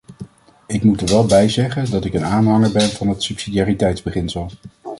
Ik 0.67 0.83
moet 0.83 1.01
er 1.01 1.07
wel 1.07 1.25
bij 1.25 1.49
zeggen 1.49 1.91
dat 1.91 2.05
ik 2.05 2.13
een 2.13 2.25
aanhanger 2.25 2.71
ben 2.71 2.89
van 2.89 3.07
het 3.07 3.23
subsidiariteitsbeginsel. 3.23 4.49